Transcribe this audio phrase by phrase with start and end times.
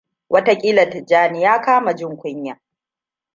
[0.29, 2.57] Watakila Tijjani ya kama jin kunya.